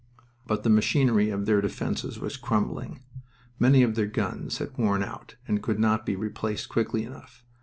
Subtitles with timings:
[0.47, 3.01] But the machinery of their defense was crumbling.
[3.59, 7.45] Many of their guns had worn out, and could not be replaced quickly enough.